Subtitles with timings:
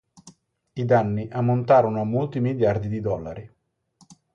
[0.73, 3.53] I danni ammontarono a molti miliardi di dollari.